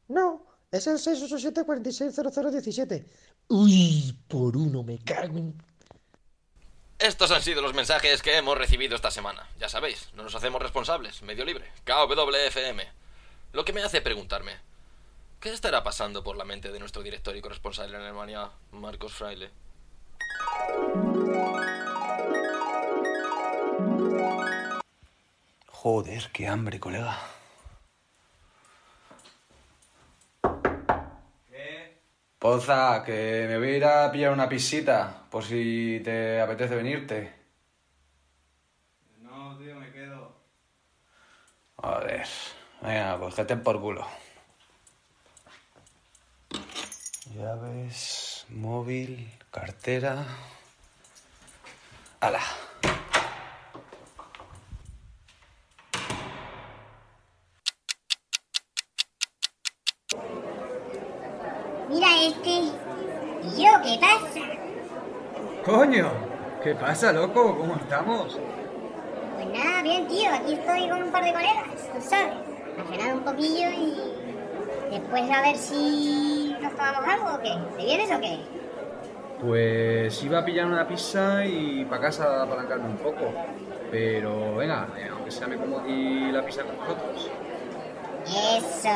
No, 0.08 0.44
es 0.72 0.88
el 0.88 0.96
687-460017. 0.96 3.06
Uy, 3.46 4.18
por 4.26 4.56
uno 4.56 4.82
me 4.82 4.98
cago 4.98 5.38
en... 5.38 5.54
Estos 7.02 7.32
han 7.32 7.42
sido 7.42 7.62
los 7.62 7.74
mensajes 7.74 8.22
que 8.22 8.36
hemos 8.36 8.56
recibido 8.56 8.94
esta 8.94 9.10
semana. 9.10 9.44
Ya 9.58 9.68
sabéis, 9.68 10.10
no 10.14 10.22
nos 10.22 10.36
hacemos 10.36 10.62
responsables. 10.62 11.20
Medio 11.22 11.44
libre. 11.44 11.68
KWFM. 11.84 12.86
Lo 13.52 13.64
que 13.64 13.72
me 13.72 13.82
hace 13.82 14.00
preguntarme, 14.00 14.52
¿qué 15.40 15.50
estará 15.52 15.82
pasando 15.82 16.22
por 16.22 16.36
la 16.36 16.44
mente 16.44 16.70
de 16.70 16.78
nuestro 16.78 17.02
director 17.02 17.34
y 17.34 17.40
corresponsal 17.40 17.92
en 17.92 18.02
Alemania, 18.02 18.50
Marcos 18.70 19.14
Fraile? 19.14 19.50
Joder, 25.66 26.30
qué 26.32 26.46
hambre, 26.46 26.78
colega. 26.78 27.18
Poza, 32.38 33.02
que 33.04 33.46
me 33.48 33.58
voy 33.58 33.70
a 33.70 33.76
ir 33.76 33.84
a 33.84 34.12
pillar 34.12 34.32
una 34.32 34.48
pisita, 34.48 35.21
por 35.32 35.42
si 35.42 35.98
te 36.04 36.42
apetece 36.42 36.76
venirte. 36.76 37.32
No, 39.22 39.56
tío, 39.56 39.74
me 39.76 39.90
quedo. 39.90 40.36
Joder, 41.76 42.26
venga, 42.82 43.18
pues 43.18 43.34
que 43.34 43.44
te 43.46 43.56
por 43.56 43.80
culo. 43.80 44.06
Llaves, 47.34 48.44
móvil, 48.50 49.32
cartera. 49.50 50.26
¡Hala! 52.20 52.42
Mira 61.88 62.22
este. 62.22 62.50
¿Y 63.44 63.64
yo 63.64 63.72
qué 63.82 63.98
pasa? 63.98 64.61
Coño, 65.64 66.10
¿qué 66.64 66.74
pasa, 66.74 67.12
loco? 67.12 67.56
¿Cómo 67.56 67.76
estamos? 67.76 68.36
Pues 69.36 69.46
nada, 69.46 69.82
bien, 69.82 70.08
tío. 70.08 70.28
Aquí 70.34 70.54
estoy 70.54 70.88
con 70.88 71.04
un 71.04 71.12
par 71.12 71.22
de 71.22 71.32
colegas, 71.32 71.66
tú 71.94 72.00
sabes. 72.00 72.34
A 72.80 72.90
cenar 72.90 73.14
un 73.14 73.20
poquillo 73.20 73.70
y. 73.70 73.94
Después 74.90 75.30
a 75.30 75.40
ver 75.40 75.56
si 75.56 76.56
nos 76.60 76.74
tomamos 76.74 77.04
algo 77.06 77.34
o 77.36 77.40
qué. 77.40 77.54
¿Te 77.76 77.84
vienes 77.84 78.10
o 78.10 78.20
qué? 78.20 78.40
Pues 79.40 80.22
iba 80.24 80.40
a 80.40 80.44
pillar 80.44 80.66
una 80.66 80.86
pizza 80.88 81.44
y 81.44 81.84
para 81.84 82.02
casa 82.02 82.40
a 82.40 82.42
apalancarme 82.42 82.86
un 82.86 82.96
poco. 82.96 83.32
Pero 83.92 84.56
venga, 84.56 84.88
eh, 84.98 85.10
aunque 85.12 85.30
sea 85.30 85.46
me 85.46 85.56
como 85.56 85.78
aquí 85.78 86.32
la 86.32 86.44
pizza 86.44 86.64
con 86.64 86.76
vosotros. 86.76 87.30
Eso. 88.26 88.88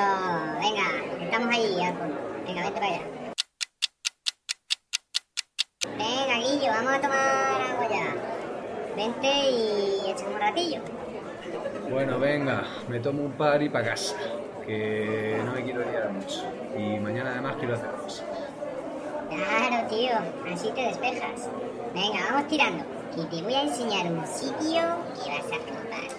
Venga, 0.61 1.23
estamos 1.23 1.55
ahí 1.55 1.81
al 1.81 1.97
fondo. 1.97 2.17
Venga, 2.45 2.63
vente 2.63 2.81
para 2.81 2.87
allá. 2.87 3.16
Vamos 6.77 6.93
a 6.93 7.01
tomar 7.01 7.63
agua 7.73 7.89
ya. 7.89 8.15
Vente 8.95 9.51
y 9.51 10.11
echamos 10.11 10.35
un 10.35 10.41
ratillo. 10.41 10.81
Bueno, 11.91 12.19
venga, 12.19 12.65
me 12.89 13.01
tomo 13.01 13.23
un 13.23 13.33
par 13.33 13.63
y 13.63 13.69
para 13.69 13.91
casa. 13.91 14.17
Que 14.67 15.41
no 15.45 15.53
me 15.53 15.63
quiero 15.63 15.81
liar 15.81 16.11
mucho. 16.11 16.43
Y 16.77 16.99
mañana 16.99 17.31
además 17.33 17.57
quiero 17.59 17.75
hacer 17.75 17.91
cosas. 17.93 18.27
Claro, 19.29 19.89
tío, 19.89 20.13
así 20.53 20.71
te 20.71 20.83
despejas. 20.83 21.49
Venga, 21.95 22.19
vamos 22.31 22.49
tirando. 22.49 22.85
Y 23.17 23.25
te 23.25 23.43
voy 23.43 23.55
a 23.55 23.63
enseñar 23.63 24.13
un 24.13 24.27
sitio 24.27 24.83
que 25.15 25.31
vas 25.31 25.47
a 25.47 25.59
flipar. 25.63 26.11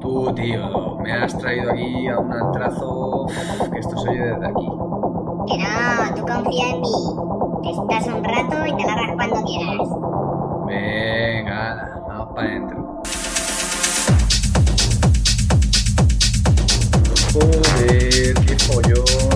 Tú, 0.00 0.34
tío, 0.34 0.96
me 0.98 1.12
has 1.12 1.38
traído 1.38 1.70
aquí 1.70 2.08
a 2.08 2.18
un 2.18 2.32
antrazo 2.32 3.26
que 3.72 3.78
esto 3.78 3.96
se 3.98 4.08
oye 4.08 4.20
desde 4.20 4.46
aquí. 4.46 5.11
Que 5.48 5.58
no, 5.58 6.14
tú 6.14 6.22
confía 6.26 6.70
en 6.70 6.80
mí. 6.80 6.92
Te 7.62 7.70
estás 7.70 8.06
un 8.06 8.22
rato 8.22 8.66
y 8.66 8.76
te 8.76 8.84
largas 8.84 9.14
cuando 9.16 9.42
quieras. 9.44 9.88
Venga, 10.66 12.00
vamos 12.06 12.28
para 12.34 12.48
adentro. 12.48 13.02
Joder, 17.32 18.34
qué 18.46 18.56
follón. 18.58 19.31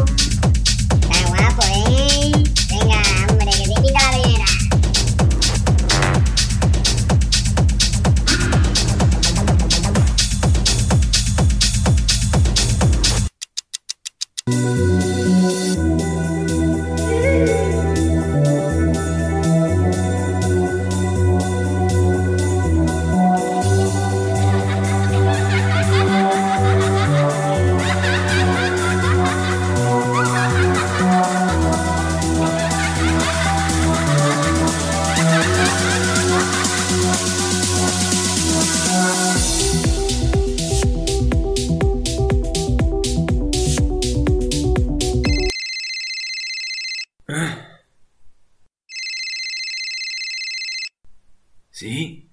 ¿Sí? 51.76 52.26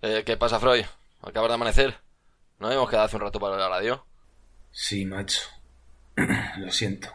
Eh, 0.00 0.22
¿Qué 0.24 0.38
pasa, 0.38 0.58
Freud? 0.58 0.86
Acabas 1.20 1.50
de 1.50 1.54
amanecer. 1.54 1.98
¿No 2.58 2.72
hemos 2.72 2.88
quedado 2.88 3.04
hace 3.04 3.16
un 3.16 3.20
rato 3.20 3.38
para 3.38 3.58
la 3.58 3.68
radio? 3.68 4.06
Sí, 4.70 5.04
macho. 5.04 5.42
Lo 6.56 6.72
siento. 6.72 7.10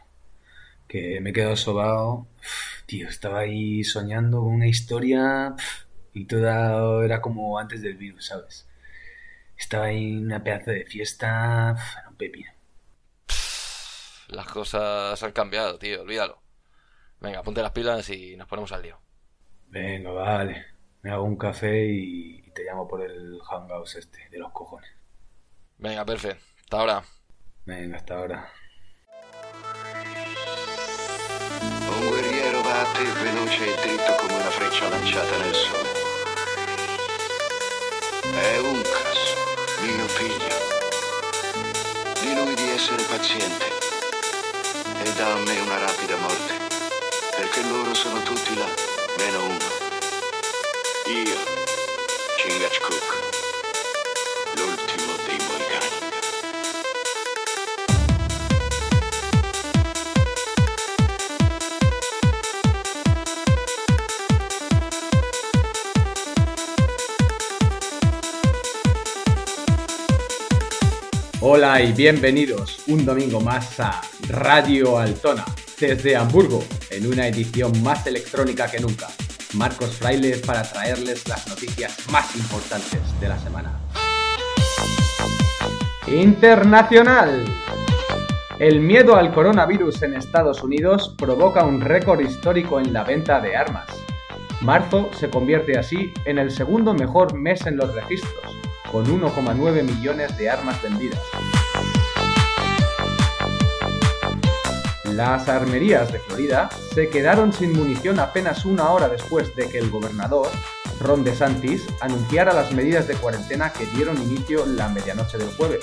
Que 0.88 1.20
me 1.20 1.32
he 1.32 1.34
quedado 1.34 1.56
sobado. 1.56 2.28
Tío, 2.86 3.08
estaba 3.10 3.40
ahí 3.40 3.84
soñando 3.84 4.42
con 4.42 4.54
una 4.54 4.68
historia 4.68 5.56
y 6.14 6.26
toda 6.26 7.04
era 7.04 7.20
como 7.20 7.58
antes 7.58 7.82
del 7.82 7.98
virus, 7.98 8.28
¿sabes? 8.28 8.68
Estaba 9.58 9.86
ahí 9.86 10.18
en 10.18 10.26
una 10.26 10.44
pedazo 10.44 10.70
de 10.70 10.86
fiesta. 10.86 11.76
Un 12.08 12.16
pepino. 12.16 12.52
Las 14.28 14.46
cosas 14.46 15.24
han 15.24 15.32
cambiado, 15.32 15.80
tío, 15.80 16.04
olvídalo. 16.04 16.44
Venga, 17.20 17.42
ponte 17.42 17.64
las 17.64 17.72
pilas 17.72 18.08
y 18.12 18.38
nos 18.38 18.48
ponemos 18.48 18.72
al 18.72 18.84
lío. 18.84 19.00
Venga, 19.70 20.12
vale. 20.12 20.79
Me 21.02 21.12
hago 21.12 21.24
un 21.24 21.38
café 21.38 21.86
y, 21.86 22.44
y 22.46 22.52
te 22.52 22.64
llamo 22.64 22.86
por 22.88 23.02
el 23.02 23.40
hangouts 23.42 23.96
este, 23.96 24.28
de 24.30 24.38
los 24.38 24.52
cojones. 24.52 24.90
Venga, 25.78 26.04
perfecto. 26.04 26.44
Hasta 26.60 26.78
ahora. 26.78 27.04
Venga, 27.66 27.98
hasta 27.98 28.16
ahora. 28.16 28.50
Un 32.02 32.10
guerriero 32.10 32.62
batte 32.64 33.04
veloce 33.24 33.64
e 33.64 33.88
dritto 33.88 34.16
come 34.20 34.34
una 34.34 34.52
freccia 34.52 34.90
lanciata 34.90 35.38
nel 35.38 35.54
sole. 35.54 35.90
È 38.34 38.58
un 38.60 38.82
caso, 38.82 39.36
mio 39.82 40.08
figlio. 40.08 40.58
Di 42.20 42.36
lui 42.36 42.56
di 42.56 42.70
essere 42.72 43.04
paziente 43.04 43.66
e 45.04 45.14
dà 45.16 45.32
a 45.32 45.40
me 45.40 45.60
una 45.62 45.80
rapida 45.80 46.18
morte, 46.18 46.54
perché 47.38 47.64
loro 47.70 47.94
sono 47.94 48.22
tutti 48.24 48.54
là, 48.56 48.68
meno 49.18 49.46
uno. 49.46 49.89
Hola 71.42 71.82
y 71.82 71.94
bienvenidos 71.94 72.84
un 72.86 73.04
domingo 73.06 73.42
más 73.42 73.80
a 73.80 74.02
Radio 74.28 75.00
Altona, 75.00 75.46
desde 75.80 76.16
Hamburgo, 76.16 76.64
en 76.92 77.08
una 77.08 77.28
edición 77.28 77.82
más 77.82 78.06
electrónica 78.06 78.70
que 78.70 78.80
nunca. 78.80 79.08
Marcos 79.56 79.96
Fraile 79.98 80.38
para 80.46 80.62
traerles 80.62 81.28
las 81.28 81.48
noticias 81.48 81.98
más 82.12 82.36
importantes 82.36 83.00
de 83.20 83.30
la 83.30 83.40
semana. 83.40 83.80
Internacional. 86.08 87.46
El 88.60 88.80
miedo 88.80 89.16
al 89.16 89.34
coronavirus 89.34 90.04
en 90.04 90.16
Estados 90.16 90.62
Unidos 90.62 91.16
provoca 91.18 91.64
un 91.64 91.82
récord 91.82 92.20
histórico 92.20 92.80
en 92.80 92.94
la 92.94 93.04
venta 93.04 93.42
de 93.42 93.56
armas. 93.56 93.88
Marzo 94.62 95.10
se 95.18 95.30
convierte 95.30 95.80
así 95.80 96.14
en 96.26 96.38
el 96.38 96.52
segundo 96.52 96.94
mejor 96.94 97.34
mes 97.34 97.66
en 97.66 97.78
los 97.78 97.94
registros, 97.96 98.56
con 98.92 99.06
1,9 99.06 99.84
millones 99.84 100.38
de 100.38 100.50
armas 100.50 100.80
vendidas. 100.84 101.22
Las 105.20 105.50
armerías 105.50 106.14
de 106.14 106.20
Florida 106.20 106.70
se 106.94 107.10
quedaron 107.10 107.52
sin 107.52 107.74
munición 107.74 108.22
apenas 108.22 108.64
una 108.64 108.90
hora 108.92 109.10
después 109.10 109.54
de 109.54 109.68
que 109.68 109.78
el 109.78 109.90
gobernador, 109.90 110.48
Ron 111.02 111.26
DeSantis, 111.26 111.86
anunciara 112.00 112.54
las 112.54 112.72
medidas 112.72 113.06
de 113.06 113.16
cuarentena 113.16 113.74
que 113.74 113.86
dieron 113.88 114.16
inicio 114.16 114.66
la 114.66 114.88
medianoche 114.88 115.38
del 115.38 115.50
jueves. 115.58 115.82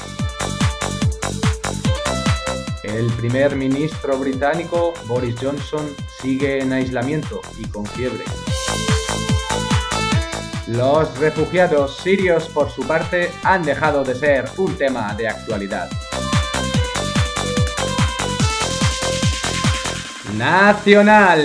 El 2.83 3.13
primer 3.13 3.57
ministro 3.57 4.17
británico, 4.19 4.95
Boris 5.05 5.37
Johnson, 5.39 5.87
sigue 6.19 6.63
en 6.63 6.73
aislamiento 6.73 7.43
y 7.59 7.69
con 7.69 7.85
fiebre. 7.85 8.25
Los 10.67 11.19
refugiados 11.19 11.99
sirios, 11.99 12.49
por 12.49 12.71
su 12.71 12.87
parte, 12.87 13.31
han 13.43 13.65
dejado 13.65 14.03
de 14.03 14.15
ser 14.15 14.49
un 14.57 14.75
tema 14.79 15.13
de 15.15 15.29
actualidad. 15.29 15.91
Nacional. 20.37 21.41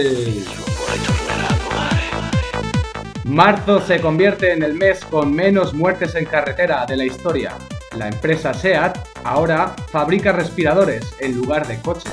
Marzo 3.24 3.80
se 3.80 4.02
convierte 4.02 4.52
en 4.52 4.64
el 4.64 4.74
mes 4.74 5.06
con 5.06 5.34
menos 5.34 5.74
muertes 5.74 6.16
en 6.16 6.26
carretera 6.26 6.86
de 6.86 6.98
la 6.98 7.06
historia. 7.06 7.54
La 7.98 8.10
empresa 8.10 8.54
SEAT 8.54 8.98
ahora 9.24 9.74
fabrica 9.92 10.34
respiradores 10.34 11.14
en 11.20 11.38
lugar 11.38 11.68
de 11.68 11.80
coches. 11.80 12.12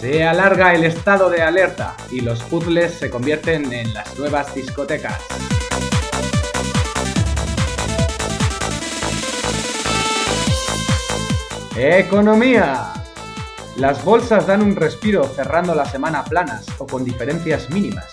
Se 0.00 0.24
alarga 0.24 0.74
el 0.74 0.84
estado 0.84 1.28
de 1.28 1.42
alerta 1.42 1.94
y 2.10 2.20
los 2.20 2.42
puzzles 2.44 2.94
se 2.94 3.10
convierten 3.10 3.72
en 3.74 3.92
las 3.92 4.18
nuevas 4.18 4.54
discotecas. 4.54 5.20
Economía. 11.76 12.92
Las 13.78 14.04
bolsas 14.04 14.46
dan 14.46 14.62
un 14.62 14.76
respiro 14.76 15.24
cerrando 15.24 15.74
la 15.74 15.84
semana 15.84 16.22
planas 16.24 16.66
o 16.78 16.86
con 16.86 17.04
diferencias 17.04 17.68
mínimas. 17.70 18.06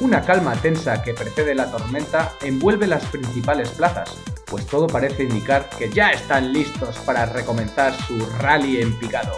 Una 0.00 0.22
calma 0.22 0.54
tensa 0.54 1.02
que 1.02 1.12
precede 1.12 1.54
la 1.54 1.70
tormenta 1.70 2.32
envuelve 2.40 2.86
las 2.86 3.04
principales 3.04 3.68
plazas, 3.68 4.16
pues 4.46 4.66
todo 4.66 4.86
parece 4.86 5.24
indicar 5.24 5.68
que 5.68 5.90
ya 5.90 6.12
están 6.12 6.54
listos 6.54 6.96
para 7.00 7.26
recomenzar 7.26 7.92
su 8.06 8.18
rally 8.38 8.80
en 8.80 8.98
picado. 8.98 9.34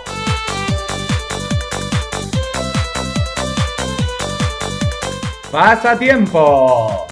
¡Pasatiempo! 5.50 7.08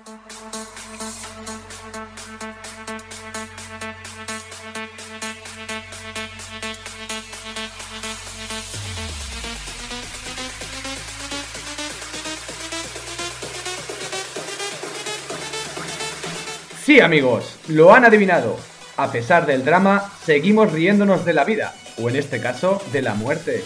Sí, 16.92 17.00
amigos, 17.00 17.58
lo 17.68 17.94
han 17.94 18.04
adivinado. 18.04 18.58
A 18.98 19.10
pesar 19.10 19.46
del 19.46 19.64
drama, 19.64 20.12
seguimos 20.26 20.70
riéndonos 20.70 21.24
de 21.24 21.32
la 21.32 21.42
vida, 21.42 21.72
o 21.96 22.10
en 22.10 22.16
este 22.16 22.38
caso, 22.38 22.82
de 22.92 23.00
la 23.00 23.14
muerte. 23.14 23.64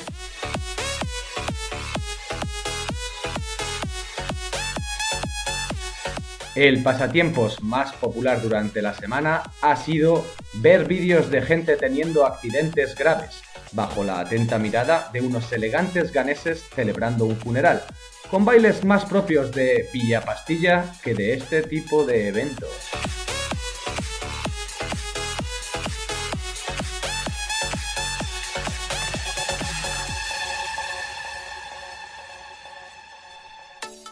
El 6.55 6.85
pasatiempos 6.85 7.65
más 7.65 7.93
popular 7.95 8.41
durante 8.41 8.81
la 8.81 8.95
semana 8.95 9.43
ha 9.61 9.75
sido 9.75 10.25
ver 10.53 10.85
vídeos 10.85 11.29
de 11.29 11.43
gente 11.43 11.77
teniendo 11.77 12.27
accidentes 12.27 12.95
graves, 12.95 13.43
bajo 13.73 14.05
la 14.05 14.21
atenta 14.21 14.61
mirada 14.61 15.11
de 15.13 15.21
unos 15.21 15.53
elegantes 15.53 16.13
ganeses 16.13 16.63
celebrando 16.77 17.25
un 17.25 17.37
funeral, 17.37 17.83
con 18.31 18.45
bailes 18.45 18.85
más 18.85 19.05
propios 19.05 19.51
de 19.51 19.89
Villa 19.93 20.21
Pastilla 20.21 20.93
que 21.03 21.15
de 21.15 21.35
este 21.35 21.65
tipo 21.65 22.05
de 22.05 22.29
eventos. 22.29 22.71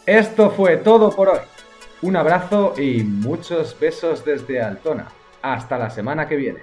Esto 0.07 0.51
fue 0.51 0.77
todo 0.77 1.11
por 1.11 1.31
hoy. 1.31 1.41
Un 2.03 2.17
abrazo 2.17 2.75
y 2.77 3.03
muchos 3.03 3.79
besos 3.79 4.25
desde 4.25 4.61
Altona. 4.61 5.11
Hasta 5.41 5.79
la 5.79 5.89
semana 5.89 6.29
que 6.29 6.37
viene. 6.37 6.61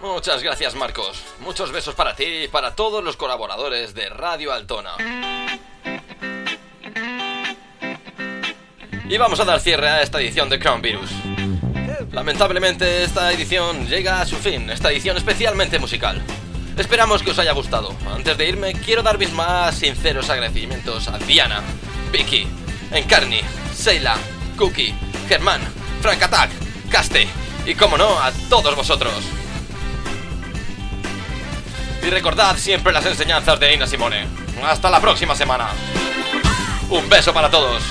Muchas 0.00 0.42
gracias 0.42 0.76
Marcos. 0.76 1.24
Muchos 1.40 1.72
besos 1.72 1.96
para 1.96 2.14
ti 2.14 2.44
y 2.44 2.48
para 2.48 2.76
todos 2.76 3.02
los 3.02 3.16
colaboradores 3.16 3.92
de 3.94 4.08
Radio 4.08 4.52
Altona. 4.52 4.92
Y 9.08 9.18
vamos 9.18 9.40
a 9.40 9.44
dar 9.44 9.60
cierre 9.60 9.88
a 9.88 10.02
esta 10.02 10.20
edición 10.20 10.48
de 10.48 10.58
Crown 10.60 10.82
Virus. 10.82 11.10
Lamentablemente 12.16 13.04
esta 13.04 13.30
edición 13.30 13.86
llega 13.88 14.22
a 14.22 14.26
su 14.26 14.36
fin, 14.36 14.70
esta 14.70 14.90
edición 14.90 15.18
especialmente 15.18 15.78
musical. 15.78 16.22
Esperamos 16.78 17.22
que 17.22 17.32
os 17.32 17.38
haya 17.38 17.52
gustado. 17.52 17.94
Antes 18.10 18.38
de 18.38 18.48
irme, 18.48 18.72
quiero 18.72 19.02
dar 19.02 19.18
mis 19.18 19.30
más 19.32 19.74
sinceros 19.74 20.30
agradecimientos 20.30 21.08
a 21.08 21.18
Diana, 21.18 21.60
Vicky, 22.10 22.46
Encarni, 22.90 23.42
Seila, 23.74 24.16
Cookie, 24.56 24.94
Germán, 25.28 25.60
Frank 26.00 26.22
Attack, 26.22 26.50
Caste 26.88 27.28
y, 27.66 27.74
como 27.74 27.98
no, 27.98 28.18
a 28.18 28.32
todos 28.48 28.74
vosotros. 28.74 29.12
Y 32.02 32.08
recordad 32.08 32.56
siempre 32.56 32.94
las 32.94 33.04
enseñanzas 33.04 33.60
de 33.60 33.74
Ina 33.74 33.86
Simone. 33.86 34.26
Hasta 34.64 34.88
la 34.88 35.02
próxima 35.02 35.36
semana. 35.36 35.68
Un 36.88 37.10
beso 37.10 37.34
para 37.34 37.50
todos. 37.50 37.82